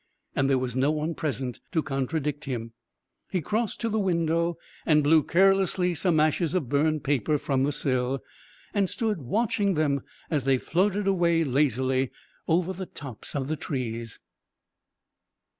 [0.35, 2.73] And there was no one present to contradict him.
[3.29, 7.71] He crossed to the window and blew carelessly some ashes of burned paper from the
[7.71, 8.23] sill,
[8.73, 10.01] and stood watching them
[10.31, 12.09] as they floated away lazily
[12.47, 14.19] over the tops of the trees.